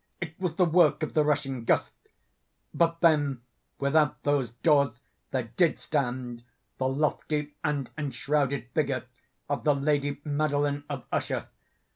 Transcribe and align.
It 0.19 0.33
was 0.39 0.55
the 0.55 0.65
work 0.65 1.03
of 1.03 1.13
the 1.13 1.23
rushing 1.23 1.63
gust—but 1.63 3.01
then 3.01 3.43
without 3.77 4.23
those 4.23 4.49
doors 4.49 4.89
there 5.29 5.51
did 5.57 5.77
stand 5.77 6.43
the 6.79 6.87
lofty 6.87 7.53
and 7.63 7.87
enshrouded 7.95 8.67
figure 8.73 9.03
of 9.47 9.63
the 9.63 9.75
lady 9.75 10.19
Madeline 10.25 10.85
of 10.89 11.05
Usher. 11.11 11.49